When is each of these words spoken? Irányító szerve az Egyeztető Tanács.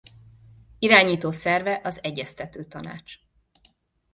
Irányító 0.79 1.31
szerve 1.31 1.79
az 1.83 1.99
Egyeztető 2.03 2.63
Tanács. 2.63 3.13